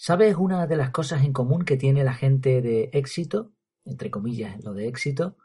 [0.00, 3.50] ¿Sabes una de las cosas en común que tiene la gente de éxito?
[3.84, 5.36] Entre comillas, lo de éxito.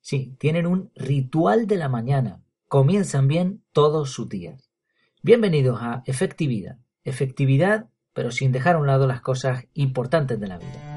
[0.00, 2.42] Sí, tienen un ritual de la mañana.
[2.66, 4.72] Comienzan bien todos sus días.
[5.22, 6.80] Bienvenidos a Efectividad.
[7.04, 10.93] Efectividad, pero sin dejar a un lado las cosas importantes de la vida.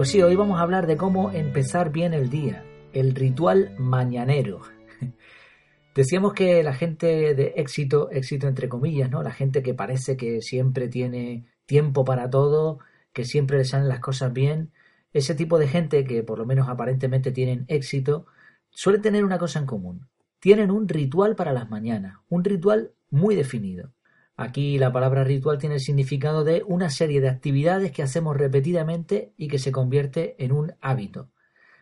[0.00, 2.64] Pues sí, hoy vamos a hablar de cómo empezar bien el día,
[2.94, 4.62] el ritual mañanero.
[5.94, 9.22] Decíamos que la gente de éxito, éxito entre comillas, ¿no?
[9.22, 12.78] La gente que parece que siempre tiene tiempo para todo,
[13.12, 14.72] que siempre le salen las cosas bien,
[15.12, 18.24] ese tipo de gente que por lo menos aparentemente tienen éxito,
[18.70, 20.08] suele tener una cosa en común.
[20.38, 23.92] Tienen un ritual para las mañanas, un ritual muy definido.
[24.40, 29.34] Aquí la palabra ritual tiene el significado de una serie de actividades que hacemos repetidamente
[29.36, 31.30] y que se convierte en un hábito.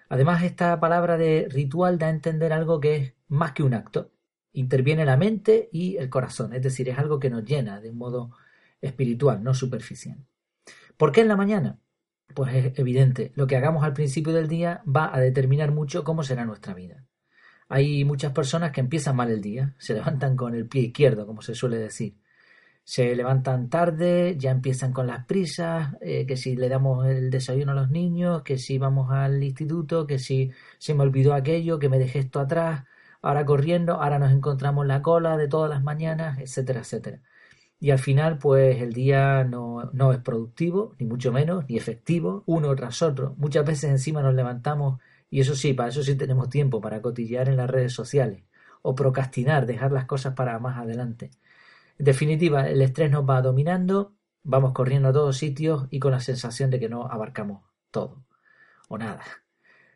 [0.09, 4.11] Además, esta palabra de ritual da a entender algo que es más que un acto.
[4.53, 7.99] Interviene la mente y el corazón, es decir, es algo que nos llena de un
[7.99, 8.33] modo
[8.81, 10.27] espiritual, no superficial.
[10.97, 11.79] ¿Por qué en la mañana?
[12.35, 16.25] Pues es evidente, lo que hagamos al principio del día va a determinar mucho cómo
[16.25, 17.07] será nuestra vida.
[17.69, 21.41] Hay muchas personas que empiezan mal el día, se levantan con el pie izquierdo, como
[21.41, 22.17] se suele decir
[22.89, 27.73] se levantan tarde, ya empiezan con las prisas, eh, que si le damos el desayuno
[27.73, 31.91] a los niños, que si vamos al instituto, que si se me olvidó aquello, que
[31.91, 32.85] me dejé esto atrás,
[33.21, 37.21] ahora corriendo, ahora nos encontramos la cola de todas las mañanas, etcétera, etcétera.
[37.79, 42.43] Y al final, pues el día no, no es productivo, ni mucho menos, ni efectivo,
[42.47, 43.35] uno tras otro.
[43.37, 47.51] Muchas veces encima nos levantamos, y eso sí, para eso sí tenemos tiempo, para cotillear
[47.51, 48.45] en las redes sociales,
[48.81, 51.31] o procrastinar, dejar las cosas para más adelante.
[51.99, 56.21] En definitiva, el estrés nos va dominando, vamos corriendo a todos sitios y con la
[56.21, 58.25] sensación de que no abarcamos todo
[58.89, 59.23] o nada.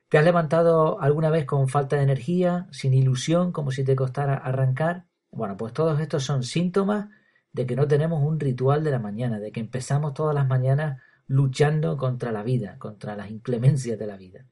[0.08, 4.34] ¿Te has levantado alguna vez con falta de energía, sin ilusión, como si te costara
[4.34, 5.06] arrancar?
[5.30, 7.08] Bueno, pues todos estos son síntomas
[7.52, 11.00] de que no tenemos un ritual de la mañana, de que empezamos todas las mañanas
[11.26, 14.44] luchando contra la vida, contra las inclemencias de la vida.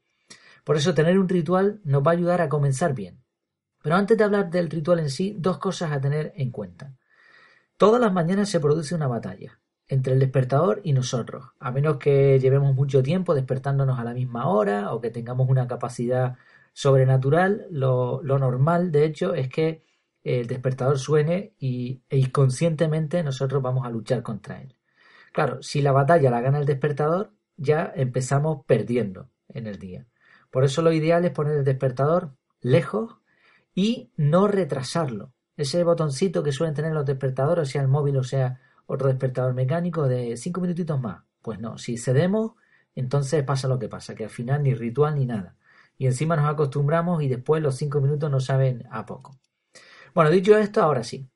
[0.65, 3.23] Por eso tener un ritual nos va a ayudar a comenzar bien.
[3.83, 6.95] Pero antes de hablar del ritual en sí, dos cosas a tener en cuenta.
[7.81, 9.59] Todas las mañanas se produce una batalla
[9.89, 14.49] entre el despertador y nosotros, a menos que llevemos mucho tiempo despertándonos a la misma
[14.49, 16.37] hora o que tengamos una capacidad
[16.75, 19.83] sobrenatural, lo, normal, de hecho, es que
[20.23, 24.77] el despertador suene y, e inconscientemente nosotros vamos a luchar contra él.
[25.33, 30.07] Claro, si la batalla la gana el despertador, ya empezamos perdiendo en el día.
[30.51, 33.17] Por eso lo ideal es poner el despertador lejos
[33.75, 35.33] y no retrasarlo
[35.63, 40.09] ese botoncito que suelen tener los despertadores, sea el móvil o sea otro despertador mecánico,
[40.09, 41.23] de cinco minutitos más.
[41.43, 42.53] Pues no, si cedemos,
[42.95, 45.57] entonces pasa lo que pasa, que al final ni ritual ni nada.
[45.97, 49.39] Y encima nos acostumbramos y después los cinco minutos no saben a poco.
[50.15, 51.29] Bueno, dicho esto, ahora sí.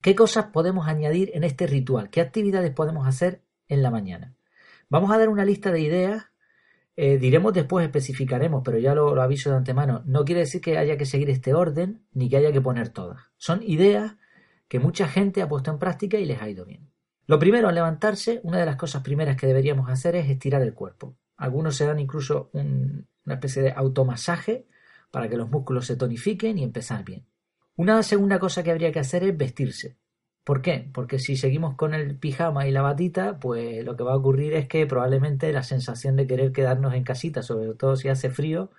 [0.00, 2.10] ¿Qué cosas podemos añadir en este ritual?
[2.10, 4.34] ¿Qué actividades podemos hacer en la mañana?
[4.88, 6.26] Vamos a dar una lista de ideas
[6.96, 10.02] eh, diremos después, especificaremos, pero ya lo, aviso de antemano.
[10.06, 13.20] No quiere decir que haya que seguir este orden ni que haya que poner todas.
[13.36, 14.16] Son ideas
[14.68, 16.90] que mucha gente ha puesto en práctica y les ha ido bien.
[17.26, 20.74] Lo primero, al levantarse, una de las cosas primeras que deberíamos hacer es estirar el
[20.74, 21.16] cuerpo.
[21.36, 24.66] Algunos se dan incluso una especie de automasaje
[25.10, 27.26] para que los músculos se tonifiquen y empezar bien.
[27.76, 29.96] Una segunda cosa que habría que hacer es vestirse.
[30.44, 30.90] ¿Por qué?
[30.92, 34.52] Porque si seguimos con el pijama y la batita, pues lo que va a ocurrir
[34.52, 38.70] es que probablemente la sensación de querer quedarnos en casita, sobre todo si hace frío,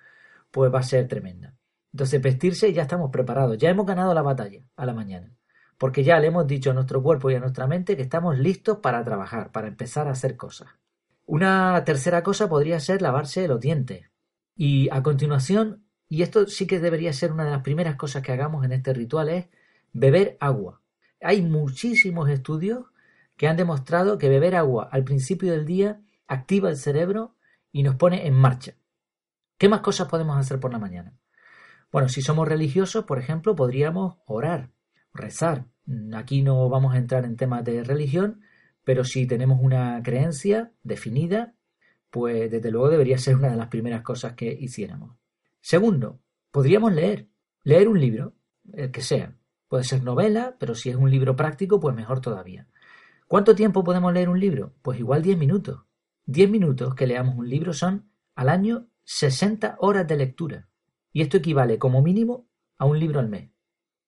[0.52, 1.54] pues va a ser tremenda.
[1.92, 5.34] Entonces, vestirse ya estamos preparados, ya hemos ganado la batalla a la mañana,
[5.78, 8.78] porque ya le hemos dicho a nuestro cuerpo y a nuestra mente que estamos listos
[8.78, 10.68] para trabajar, para empezar a hacer cosas.
[11.24, 14.10] Una tercera cosa podría ser lavarse los dientes.
[14.54, 18.30] Y a continuación, y esto sí que debería ser una de las primeras cosas que
[18.32, 19.46] hagamos en este ritual, es
[19.92, 20.80] beber agua.
[21.20, 22.86] Hay muchísimos estudios
[23.36, 27.36] que han demostrado que beber agua al principio del día activa el cerebro
[27.72, 28.74] y nos pone en marcha.
[29.58, 31.18] ¿Qué más cosas podemos hacer por la mañana?
[31.92, 34.70] Bueno, si somos religiosos, por ejemplo, podríamos orar,
[35.14, 35.66] rezar.
[36.14, 38.42] Aquí no vamos a entrar en temas de religión,
[38.84, 41.54] pero si tenemos una creencia definida,
[42.10, 45.16] pues desde luego debería ser una de las primeras cosas que hiciéramos.
[45.60, 46.20] Segundo,
[46.50, 47.28] podríamos leer,
[47.62, 48.34] leer un libro,
[48.72, 49.36] el que sea.
[49.68, 52.66] Puede ser novela, pero si es un libro práctico, pues mejor todavía.
[53.26, 54.72] ¿Cuánto tiempo podemos leer un libro?
[54.82, 55.82] Pues igual 10 minutos.
[56.26, 60.68] 10 minutos que leamos un libro son al año 60 horas de lectura.
[61.12, 62.46] Y esto equivale como mínimo
[62.78, 63.50] a un libro al mes.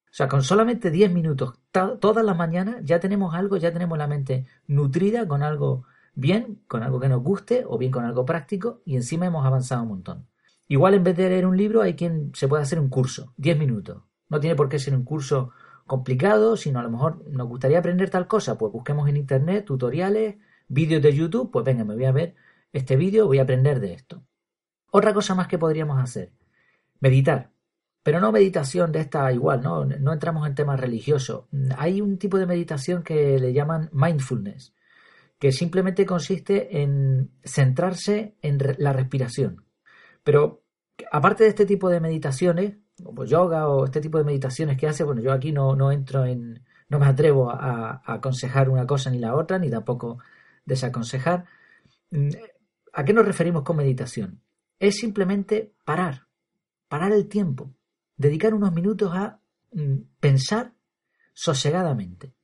[0.05, 4.07] O sea, con solamente 10 minutos todas las mañanas ya tenemos algo, ya tenemos la
[4.07, 5.85] mente nutrida con algo
[6.15, 9.83] bien con algo que nos guste o bien con algo práctico y encima hemos avanzado
[9.83, 10.27] un montón.
[10.67, 13.59] Igual en vez de leer un libro hay quien se puede hacer un curso, 10
[13.59, 14.03] minutos.
[14.29, 15.53] No tiene por qué ser un curso
[15.87, 20.37] complicado, sino a lo mejor nos gustaría aprender tal cosa, pues busquemos en internet tutoriales,
[20.69, 22.35] vídeos de YouTube, pues venga, me voy a ver
[22.73, 24.23] este vídeo, voy a aprender de esto.
[24.91, 26.33] Otra cosa más que podríamos hacer,
[27.01, 27.51] meditar.
[28.03, 29.85] Pero no meditación de esta igual, ¿no?
[29.85, 31.47] No entramos en temas religiosos.
[31.77, 34.75] Hay un tipo de meditación que le llaman mindfulness,
[35.39, 39.65] que simplemente consiste en centrarse en la respiración.
[40.23, 40.63] Pero
[41.11, 45.05] aparte de este tipo de meditaciones, como yoga o este tipo de meditaciones que hace,
[45.05, 49.19] bueno, yo aquí no, no entro en, no me atrevo a, aconsejar una cosa ni
[49.19, 50.19] la otra, ni tampoco
[50.65, 51.45] desaconsejar.
[52.11, 52.31] Mm,
[52.93, 54.41] ¿A qué nos referimos con meditación?
[54.79, 56.27] Es simplemente parar,
[56.89, 57.75] parar el tiempo,
[58.17, 59.41] dedicar unos minutos a
[59.73, 60.73] mm, pensar
[61.33, 62.35] sosegadamente.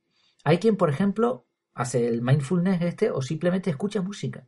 [0.45, 4.47] Hay quien, por ejemplo, hace el mindfulness este o simplemente escucha música.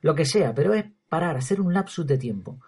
[0.00, 2.60] Lo que sea, pero es parar, hacer un lapsus de tiempo.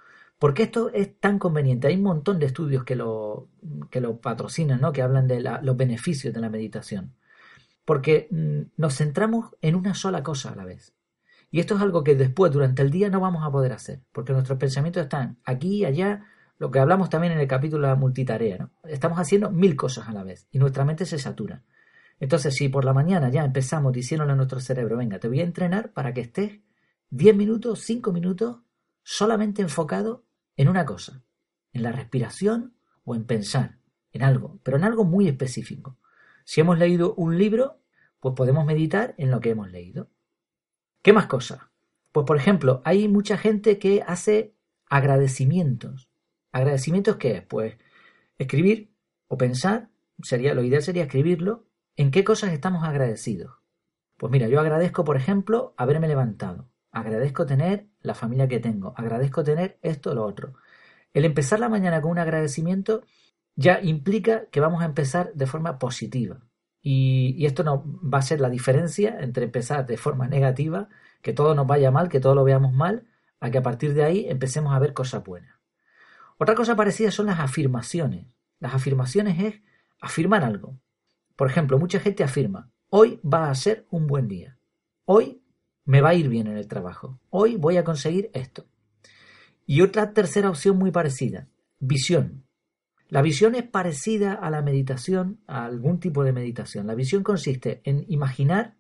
[0.45, 1.87] ¿Por qué esto es tan conveniente?
[1.87, 3.49] Hay un montón de estudios que lo,
[3.91, 4.93] que lo patrocinan, ¿no?
[4.93, 7.15] que hablan de los beneficios de la meditación.
[7.87, 10.93] Porque mm, nos centramos en una sola cosa a la vez.
[11.51, 14.35] Y esto es algo que después, durante el día, no vamos a poder hacer, porque
[14.35, 16.27] nuestros pensamientos están aquí allá,
[16.59, 18.59] lo que hablamos también en el capítulo de la multitarea.
[18.59, 18.71] ¿no?
[18.87, 21.63] Estamos haciendo mil cosas a la vez y nuestra mente se satura.
[22.21, 25.45] Entonces, si por la mañana ya empezamos diciéndole a nuestro cerebro, venga, te voy a
[25.45, 26.61] entrenar para que estés
[27.09, 28.59] 10 minutos, 5 minutos
[29.03, 30.24] solamente enfocado
[30.57, 31.23] en una cosa,
[31.73, 32.75] en la respiración
[33.05, 33.79] o en pensar,
[34.13, 35.99] en algo, pero en algo muy específico.
[36.45, 37.81] Si hemos leído un libro,
[38.21, 40.09] pues podemos meditar en lo que hemos leído.
[41.03, 41.61] ¿Qué más cosas?
[42.13, 44.55] Pues por ejemplo, hay mucha gente que hace
[44.89, 46.09] agradecimientos.
[46.53, 47.43] ¿Agradecimientos qué es?
[47.43, 47.77] Pues
[48.39, 48.95] escribir
[49.29, 49.91] o pensar,
[50.23, 51.67] sería, lo ideal sería escribirlo,
[51.97, 53.57] en qué cosas estamos agradecidos.
[54.17, 56.71] Pues mira, yo agradezco, por ejemplo, haberme levantado.
[56.91, 58.95] Agradezco tener la familia que tengo.
[58.97, 60.55] Agradezco tener esto o lo otro.
[61.13, 63.03] El empezar la mañana con un agradecimiento
[63.57, 66.41] ya implica que vamos a empezar de forma positiva.
[66.83, 70.89] Y, esto no va a ser la diferencia entre empezar de forma negativa,
[71.23, 73.07] que todo nos vaya mal, que todo lo veamos mal,
[73.41, 75.57] a que a partir de ahí empecemos a ver cosas buenas.
[76.37, 78.27] Otra cosa parecida son las afirmaciones.
[78.61, 79.63] Las afirmaciones es
[80.01, 80.79] afirmar algo.
[81.37, 84.59] Por ejemplo, mucha gente afirma, hoy va a ser un buen día.
[85.07, 85.44] Hoy
[85.85, 87.19] me va a ir bien en el trabajo.
[87.31, 88.67] Hoy voy a conseguir esto.
[89.67, 91.49] Y otra tercera opción muy parecida,
[91.79, 92.45] visión.
[93.09, 96.87] La visión es parecida a la meditación, a algún tipo de meditación.
[96.87, 98.77] La visión consiste en imaginar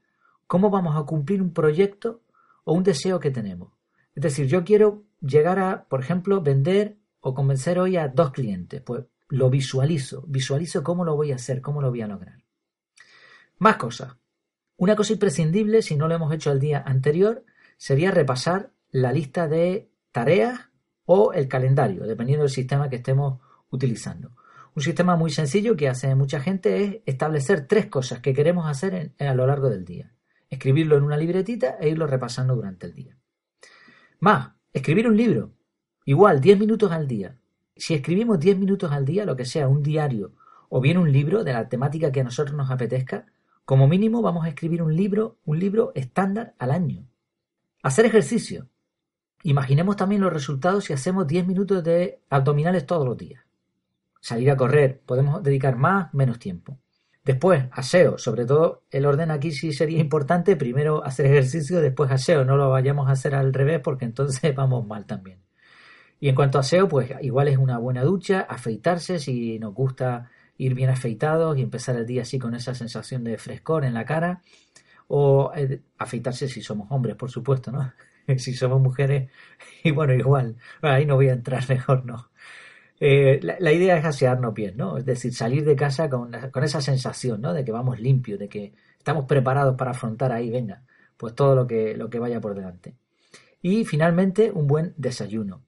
[0.47, 2.23] cómo vamos a cumplir un proyecto
[2.65, 3.73] o un deseo que tenemos.
[4.15, 8.81] Es decir, yo quiero llegar a, por ejemplo, vender o convencer hoy a dos clientes.
[8.83, 12.43] Pues lo visualizo, visualizo cómo lo voy a hacer, cómo lo voy a lograr.
[13.59, 14.17] Más cosas.
[14.76, 17.44] Una cosa imprescindible, si no lo hemos hecho el día anterior,
[17.76, 20.71] sería repasar la lista de tareas
[21.05, 23.41] o el calendario, dependiendo del sistema que estemos
[23.71, 24.32] utilizando.
[24.75, 29.12] Un sistema muy sencillo que hace mucha gente es establecer tres cosas que queremos hacer
[29.19, 30.12] a lo largo del día.
[30.50, 33.17] Escribirlo en una libretita e irlo repasando durante el día.
[34.19, 35.53] Más, escribir un libro.
[36.05, 37.37] Igual, 10 minutos al día.
[37.77, 40.32] Si escribimos 10 minutos al día, lo que sea, un diario
[40.69, 43.27] o bien un libro de la temática que a nosotros nos apetezca,
[43.64, 47.06] como mínimo vamos a escribir un libro, un libro estándar al año.
[47.82, 48.69] Hacer ejercicio.
[49.43, 53.43] Imaginemos también los resultados si hacemos 10 minutos de abdominales todos los días.
[54.20, 56.79] Salir a correr, podemos dedicar más, menos tiempo.
[57.24, 62.44] Después, aseo, sobre todo el orden aquí sí sería importante, primero hacer ejercicio, después aseo,
[62.44, 65.41] no lo vayamos a hacer al revés porque entonces vamos mal también.
[66.20, 70.31] Y en cuanto a aseo, pues igual es una buena ducha, afeitarse si nos gusta
[70.56, 74.05] ir bien afeitados y empezar el día así con esa sensación de frescor en la
[74.05, 74.43] cara.
[75.08, 77.93] O eh, afeitarse si somos hombres, por supuesto, ¿no?
[78.39, 79.31] si somos mujeres,
[79.84, 82.31] y bueno, igual, ahí no voy a entrar mejor, no.
[83.01, 84.96] Eh, la, idea es asearnos bien, ¿no?
[84.96, 87.53] Es decir, salir de casa con, con esa sensación, ¿no?
[87.53, 90.84] De que vamos limpios, de que estamos preparados para afrontar ahí, venga,
[91.17, 92.96] pues todo lo que, lo que vaya por delante.
[93.61, 95.63] Y finalmente, un buen desayuno.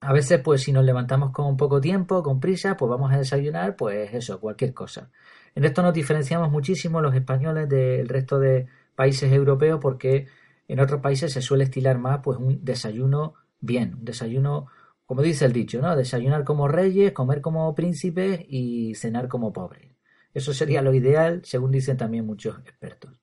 [0.00, 3.74] A veces, pues si nos levantamos con poco tiempo, con prisa, pues vamos a desayunar,
[3.76, 5.10] pues eso, cualquier cosa.
[5.54, 10.28] En esto nos diferenciamos muchísimo los españoles del resto de países europeos porque
[10.68, 14.66] en otros países se suele estilar más pues un desayuno bien, un desayuno,
[15.04, 15.96] como dice el dicho, ¿no?
[15.96, 19.96] Desayunar como reyes, comer como príncipes y cenar como pobres.
[20.32, 23.20] Eso sería lo ideal, según dicen también muchos expertos.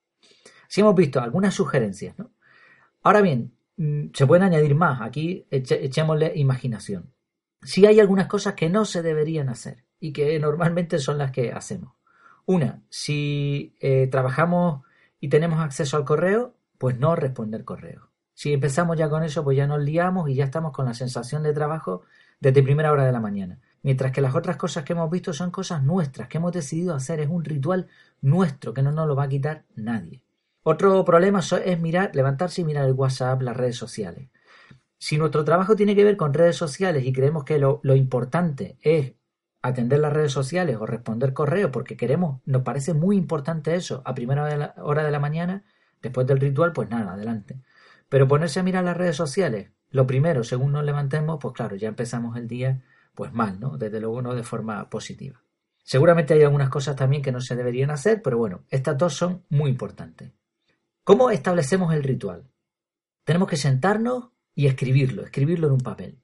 [0.68, 2.32] Si hemos visto algunas sugerencias, ¿no?
[3.04, 5.02] Ahora bien, se pueden añadir más.
[5.02, 7.14] Aquí echémosle imaginación.
[7.62, 11.52] Si hay algunas cosas que no se deberían hacer y que normalmente son las que
[11.52, 11.94] hacemos.
[12.46, 14.84] Una, si eh, trabajamos
[15.20, 18.04] y tenemos acceso al correo, pues no responder correos.
[18.34, 21.42] Si empezamos ya con eso, pues ya nos liamos y ya estamos con la sensación
[21.42, 22.04] de trabajo
[22.40, 23.60] desde primera hora de la mañana.
[23.82, 27.20] Mientras que las otras cosas que hemos visto son cosas nuestras, que hemos decidido hacer,
[27.22, 27.88] es un ritual
[28.22, 30.25] nuestro, que no nos lo va a quitar nadie.
[30.68, 34.30] Otro problema es mirar, levantarse y mirar el WhatsApp, las redes sociales.
[34.98, 39.14] Si nuestro trabajo tiene que ver con redes sociales y creemos que lo, importante es
[39.62, 44.16] atender las redes sociales o responder correo porque queremos, nos parece muy importante eso a
[44.16, 45.66] primera hora de la mañana,
[46.02, 47.62] después del ritual, pues nada, adelante.
[48.10, 51.90] Pero ponerse a mirar las redes sociales, lo primero, según nos levantemos, pues claro, ya
[51.90, 52.82] empezamos el día
[53.14, 53.78] pues mal, ¿no?
[53.78, 55.44] Desde luego no de forma positiva.
[55.84, 59.44] Seguramente hay algunas cosas también que no se deberían hacer, pero bueno, estas dos son
[59.50, 60.34] muy importantes.
[61.06, 62.50] ¿Cómo establecemos el ritual?
[63.26, 66.20] Tenemos que sentarnos y escribirlo, escribirlo en un papel.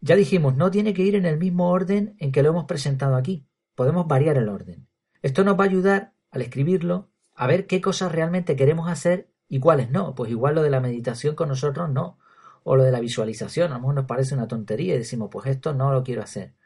[0.00, 3.14] Ya dijimos, no tiene que ir en el mismo orden en que lo hemos presentado
[3.14, 3.46] aquí.
[3.76, 4.88] Podemos variar el orden.
[5.22, 9.60] Esto nos va a ayudar, al escribirlo, a ver qué cosas realmente queremos hacer y
[9.60, 10.16] cuáles no.
[10.16, 12.18] Pues igual lo de la meditación con nosotros no.
[12.64, 15.46] O lo de la visualización, a lo mejor nos parece una tontería y decimos, pues
[15.46, 16.56] esto no lo quiero hacer.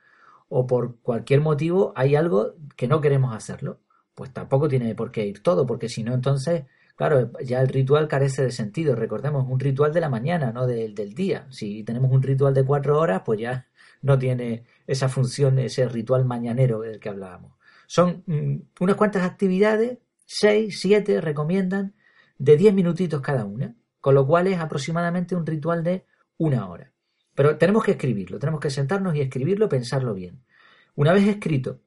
[0.49, 3.81] O por cualquier motivo hay algo que no queremos hacerlo.
[4.14, 6.64] Pues tampoco tiene por qué ir todo, porque si no, entonces,
[7.00, 8.95] claro, ya el ritual carece de sentido.
[8.95, 11.47] Recordemos, un ritual de la mañana, no del, del día.
[11.49, 13.66] Si tenemos un ritual de cuatro horas, pues ya
[14.02, 17.54] no tiene esa función, ese ritual mañanero del que hablábamos.
[17.87, 21.95] Son mm, unas cuantas actividades seis, siete recomiendan
[22.37, 26.04] de diez minutitos cada una, con lo cual es aproximadamente un ritual de
[26.37, 26.92] una hora.
[27.35, 30.45] Pero tenemos que escribirlo, tenemos que sentarnos y escribirlo, pensarlo bien.
[30.97, 31.80] Una vez escrito,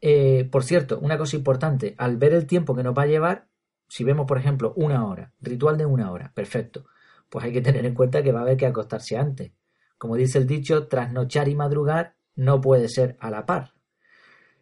[0.00, 3.51] eh, por cierto, una cosa importante, al ver el tiempo que nos va a llevar,
[3.92, 6.86] si vemos, por ejemplo, una hora, ritual de una hora, perfecto,
[7.28, 9.52] pues hay que tener en cuenta que va a haber que acostarse antes.
[9.98, 13.74] Como dice el dicho, trasnochar y madrugar no puede ser a la par.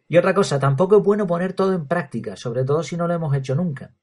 [0.09, 3.13] Y otra cosa, tampoco es bueno poner todo en práctica, sobre todo si no lo
[3.13, 3.93] hemos hecho nunca,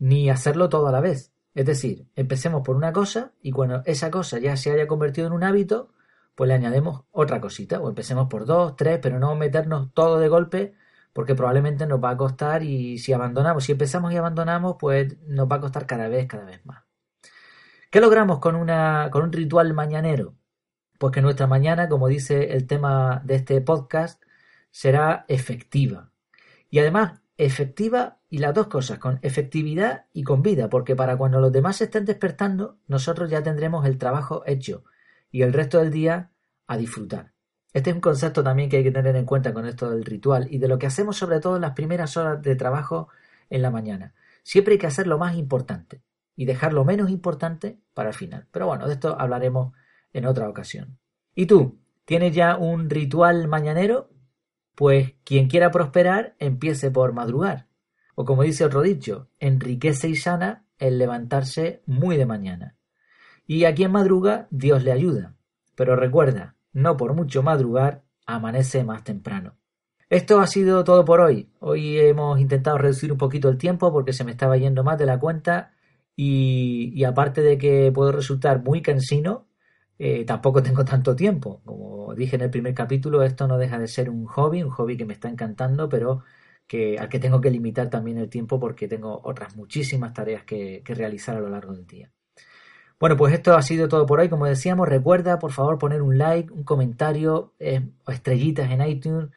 [0.00, 1.32] ni hacerlo todo a la vez.
[1.54, 5.34] Es decir, empecemos por una cosa y cuando esa cosa ya se haya convertido en
[5.34, 5.92] un hábito,
[6.34, 10.26] pues le añadimos otra cosita, o empecemos por dos, tres, pero no meternos todo de
[10.26, 10.74] golpe,
[11.12, 15.50] porque probablemente nos va a costar y si abandonamos, si empezamos y abandonamos, pues nos
[15.50, 16.84] va a costar cada vez, cada vez más.
[17.90, 20.34] ¿Qué logramos con, una, con un ritual mañanero?
[20.98, 24.22] Pues que nuestra mañana, como dice el tema de este podcast,
[24.70, 26.10] será efectiva.
[26.70, 31.40] Y además, efectiva y las dos cosas, con efectividad y con vida, porque para cuando
[31.40, 34.84] los demás se estén despertando, nosotros ya tendremos el trabajo hecho
[35.30, 36.30] y el resto del día
[36.66, 37.32] a disfrutar.
[37.72, 40.46] Este es un concepto también que hay que tener en cuenta con esto del ritual
[40.50, 43.08] y de lo que hacemos sobre todo en las primeras horas de trabajo
[43.48, 44.14] en la mañana.
[44.42, 46.02] Siempre hay que hacer lo más importante
[46.36, 48.46] y dejar lo menos importante para el final.
[48.50, 49.72] Pero bueno, de esto hablaremos
[50.12, 50.98] en otra ocasión.
[51.34, 51.78] ¿Y tú?
[52.04, 54.10] ¿Tienes ya un ritual mañanero?
[54.74, 57.68] Pues quien quiera prosperar, empiece por madrugar.
[58.14, 62.76] O como dice otro dicho, enriquece y sana el levantarse muy de mañana.
[63.46, 65.36] Y a quien madruga, Dios le ayuda.
[65.74, 69.56] Pero recuerda, no por mucho madrugar, amanece más temprano.
[70.08, 71.50] Esto ha sido todo por hoy.
[71.60, 75.06] Hoy hemos intentado reducir un poquito el tiempo porque se me estaba yendo más de
[75.06, 75.72] la cuenta
[76.16, 79.48] y, aparte de que puedo resultar muy cansino,
[79.98, 81.62] eh, tampoco tengo tanto tiempo.
[81.64, 84.96] Como dije en el primer capítulo, esto no deja de ser un hobby, un hobby
[84.96, 86.22] que me está encantando, pero
[86.66, 90.82] que, al que tengo que limitar también el tiempo porque tengo otras muchísimas tareas que,
[90.86, 92.12] realizar a lo largo del día.
[93.02, 94.28] Bueno, pues esto ha sido todo por hoy.
[94.28, 97.52] Como decíamos, recuerda por favor poner un like, un comentario
[98.04, 99.28] o estrellitas en iTunes.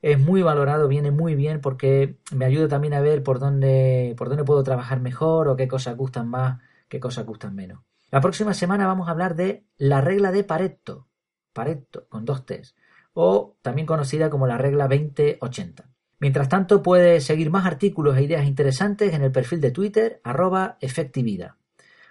[0.00, 4.30] Es muy valorado, viene muy bien porque me ayuda también a ver por dónde, por
[4.30, 7.82] dónde puedo trabajar mejor o qué cosas gustan más, qué cosas gustan menos.
[8.10, 11.06] La próxima semana vamos a hablar de la regla de Pareto,
[11.52, 12.74] Pareto con dos T's,
[13.12, 15.90] o también conocida como la regla 2080.
[16.20, 20.78] Mientras tanto, puedes seguir más artículos e ideas interesantes en el perfil de Twitter, arroba
[20.80, 21.56] efectividad.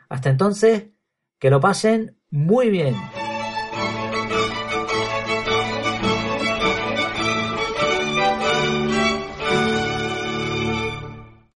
[0.08, 0.90] Hasta entonces,
[1.40, 2.96] que lo pasen muy bien.